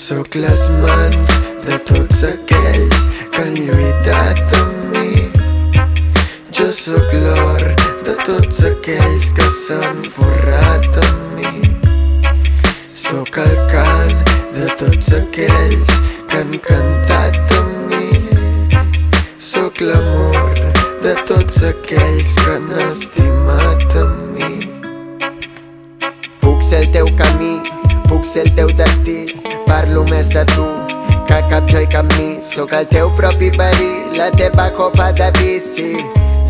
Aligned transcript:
Sóc 0.00 0.34
les 0.34 0.60
mans 0.80 1.32
de 1.66 1.76
tots 1.84 2.22
aquells 2.24 3.00
que 3.34 3.42
han 3.42 3.56
lluitat 3.66 4.54
amb 4.56 4.94
mi. 4.94 5.26
Jo 6.56 6.68
sóc 6.72 7.12
l'or 7.12 7.66
de 8.06 8.14
tots 8.24 8.62
aquells 8.64 9.26
que 9.36 9.48
s'han 9.56 10.00
forrat 10.14 10.96
amb 11.02 11.34
mi. 11.36 11.74
Sóc 13.02 13.36
el 13.44 13.52
cant 13.74 14.24
de 14.56 14.70
tots 14.80 15.12
aquells 15.18 15.92
que 16.32 16.40
han 16.40 16.56
cantat 16.68 17.54
amb 17.58 17.92
mi. 17.92 18.80
Sóc 19.50 19.84
l'amor 19.84 20.64
de 21.04 21.12
tots 21.28 21.60
aquells 21.74 22.38
que 22.40 22.56
han 22.56 22.72
estimat 22.86 24.00
amb 24.06 24.40
mi. 24.40 24.72
Puc 26.40 26.64
ser 26.70 26.86
el 26.86 26.90
teu 26.96 27.12
camí, 27.20 27.54
puc 28.08 28.24
ser 28.24 28.48
el 28.48 28.56
teu 28.62 28.74
destí 28.80 29.39
Parlo 29.70 30.02
més 30.10 30.28
de 30.34 30.42
tu 30.50 30.66
que 31.30 31.38
cap 31.48 31.70
jo 31.70 31.84
i 31.86 31.86
cap 31.86 32.10
mi. 32.16 32.40
Sóc 32.42 32.74
el 32.74 32.90
teu 32.90 33.14
propi 33.14 33.54
verí, 33.54 33.92
la 34.18 34.32
teva 34.34 34.66
copa 34.74 35.12
de 35.14 35.30
bici 35.38 35.92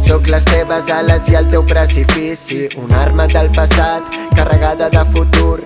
Sóc 0.00 0.26
les 0.26 0.44
teves 0.48 0.88
ales 0.90 1.28
i 1.28 1.36
el 1.38 1.46
teu 1.52 1.62
precipici. 1.66 2.64
Una 2.80 3.02
arma 3.04 3.26
del 3.30 3.50
passat, 3.54 4.08
carregada 4.34 4.88
de 4.90 5.04
futur. 5.12 5.60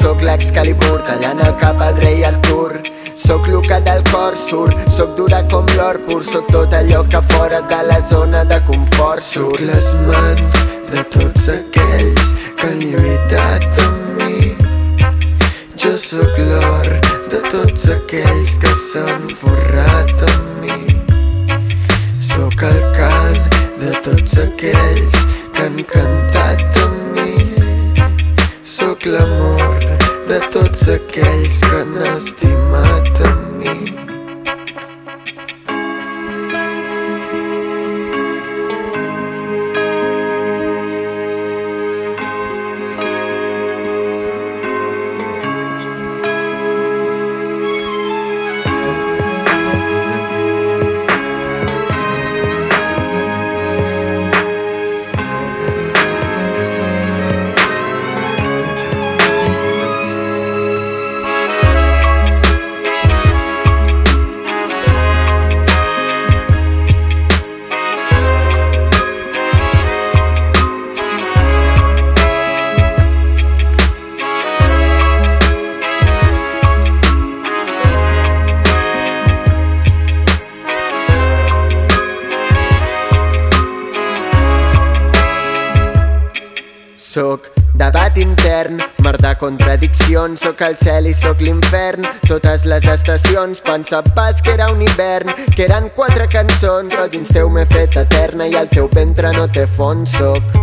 Sóc 0.00 0.20
l'excalibur, 0.26 0.98
tallant 1.06 1.40
el 1.46 1.54
cap 1.62 1.80
al 1.80 1.96
rei 2.02 2.24
Artur. 2.24 2.82
Sóc 3.16 3.46
que 3.68 3.78
del 3.86 4.02
cor 4.10 4.36
surt, 4.36 4.76
sóc 4.92 5.14
dura 5.16 5.40
com 5.48 5.64
l'or 5.78 6.02
pur. 6.06 6.22
Sóc 6.24 6.50
tot 6.52 6.74
allò 6.74 7.04
que 7.08 7.22
fora 7.32 7.62
de 7.62 7.80
la 7.88 8.00
zona 8.00 8.44
de 8.44 8.60
confort 8.66 9.22
Sóc 9.22 9.56
surt 9.56 9.64
les 9.70 9.88
mans 10.10 10.60
de 10.92 11.04
tots 11.16 11.48
aquells 11.48 12.34
que 12.58 12.68
han 12.68 12.80
lluitat 12.90 13.80
amb 13.86 14.20
mi. 14.20 14.52
Jo 15.76 15.96
sóc 15.96 16.36
l'or 16.50 16.75
de 17.36 17.50
tots 17.50 17.82
aquells 17.92 18.52
que 18.62 18.70
s'han 18.80 19.26
forrat 19.40 20.22
amb 20.28 20.62
mi. 20.62 20.94
Sóc 22.28 22.64
el 22.68 22.80
cant 22.96 23.58
de 23.82 23.92
tots 24.06 24.38
aquells 24.46 25.20
que 25.52 25.66
han 25.66 25.78
cantat 25.92 26.80
amb 26.86 27.20
mi. 27.20 28.08
Sóc 28.76 29.08
l'amor 29.12 29.88
de 30.32 30.40
tots 30.58 30.88
aquells 30.98 31.64
que 31.66 31.74
han 31.82 31.98
estimat 32.16 32.55
Soc. 87.16 87.46
Debat 87.80 88.18
intern, 88.18 88.76
mar 89.00 89.16
de 89.16 89.30
contradiccions 89.40 90.42
Soc 90.44 90.60
el 90.66 90.74
cel 90.76 91.06
i 91.08 91.14
soc 91.16 91.40
l'infern. 91.40 92.04
Totes 92.28 92.66
les 92.68 92.84
estacions 92.92 93.62
Pensava 93.64 94.12
pas 94.18 94.42
que 94.44 94.52
era 94.52 94.66
un 94.68 94.82
hivern 94.84 95.32
Que 95.54 95.64
eren 95.64 95.88
quatre 95.96 96.26
cançons 96.28 96.92
Però 96.92 97.06
dins 97.08 97.32
teu 97.32 97.48
m'he 97.48 97.64
fet 97.70 97.96
eterna 98.02 98.50
I 98.52 98.58
el 98.60 98.68
teu 98.68 98.90
ventre 98.92 99.30
no 99.38 99.46
té 99.48 99.64
fons 99.78 100.12
Soc. 100.18 100.58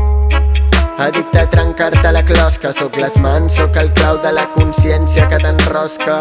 Addicte 1.02 1.42
a 1.42 1.48
trencar-te 1.50 2.14
la 2.14 2.22
closca 2.22 2.70
Soc 2.70 3.02
les 3.02 3.18
mans, 3.26 3.58
soc 3.58 3.82
el 3.82 3.90
clau 3.98 4.22
de 4.22 4.36
la 4.38 4.46
consciència 4.54 5.26
que 5.32 5.42
t'enrosca. 5.42 6.20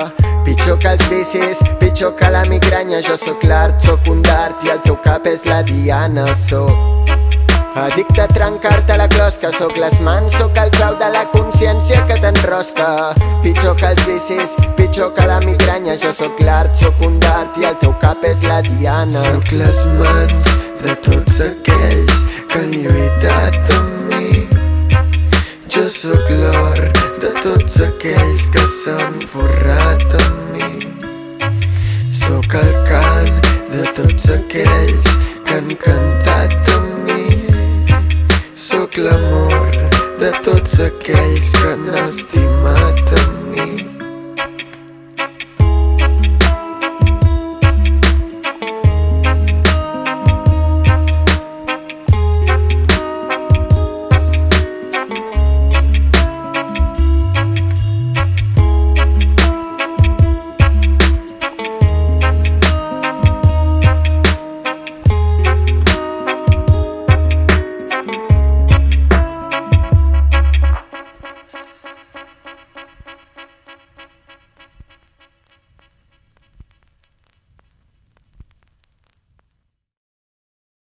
Pitjor 0.48 0.80
que 0.80 0.96
els 0.96 1.04
vicis, 1.12 1.60
pitjor 1.76 2.16
que 2.16 2.32
la 2.32 2.46
migranya 2.48 3.04
Jo 3.04 3.20
sóc 3.20 3.44
l'art, 3.44 3.84
sóc 3.84 4.08
un 4.08 4.24
dart 4.24 4.64
i 4.64 4.72
el 4.72 4.80
teu 4.88 4.96
cap 5.04 5.28
és 5.28 5.44
la 5.44 5.60
diana 5.60 6.30
Soc 6.32 7.41
Addicte 7.74 8.20
a 8.20 8.28
trencar-te 8.28 8.96
la 9.00 9.08
closca 9.08 9.52
Soc 9.52 9.78
les 9.80 9.98
mans, 10.00 10.34
sóc 10.36 10.58
el 10.60 10.72
clau 10.76 10.98
de 11.00 11.08
la 11.14 11.24
consciència 11.32 12.02
que 12.08 12.18
t'enrosca 12.20 13.12
Pitjor 13.44 13.78
que 13.80 13.94
els 13.94 14.04
vicis, 14.08 14.56
pitjor 14.76 15.14
que 15.16 15.28
la 15.28 15.40
migranya 15.44 15.96
Jo 15.96 16.12
sóc 16.16 16.42
l'art, 16.44 16.76
sóc 16.76 17.00
un 17.06 17.16
dart 17.22 17.56
i 17.62 17.70
el 17.70 17.80
teu 17.80 17.96
cap 18.02 18.24
és 18.28 18.44
la 18.48 18.60
diana 18.68 19.24
Sóc 19.30 19.56
les 19.56 19.80
mans 20.00 20.52
de 20.82 20.94
tots 21.06 21.40
aquells 21.40 22.22
que 22.50 22.58
han 22.58 22.72
lluitat 22.74 23.70
amb 23.76 24.10
mi. 24.10 24.42
Jo 25.72 25.84
sóc 25.88 26.32
l'or 26.40 26.82
de 27.22 27.30
tots 27.38 27.78
aquells 27.86 28.48
que 28.56 28.66
s'han 28.74 29.22
forrat 29.30 30.18
amb 30.20 30.56
mi. 30.56 30.90
Sóc 32.18 32.58
el 32.64 32.74
cant 32.90 33.51
ka 41.60 41.72
na 41.76 42.04
di 42.30 43.51